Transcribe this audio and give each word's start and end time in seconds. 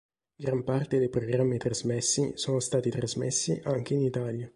Gran 0.39 0.63
parte 0.63 0.97
dei 0.97 1.09
programmi 1.09 1.59
trasmessi 1.59 2.31
sono 2.33 2.59
stati 2.59 2.89
trasmessi 2.89 3.61
anche 3.65 3.93
in 3.93 4.01
Italia. 4.01 4.49